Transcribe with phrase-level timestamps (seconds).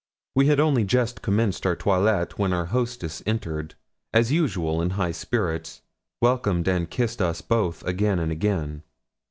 [0.33, 3.75] We had only just commenced our toilet when our hostess entered,
[4.11, 5.83] as usual in high spirits,
[6.21, 8.81] welcomed and kissed us both again and again.